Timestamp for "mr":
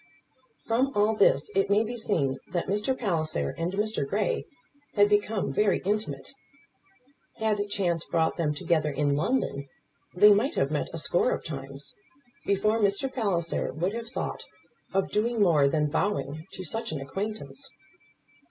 2.65-2.97, 3.73-4.03, 12.79-13.13